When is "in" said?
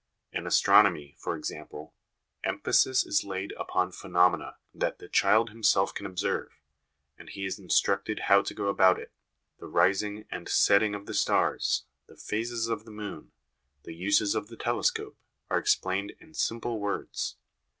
0.31-0.47, 16.19-16.33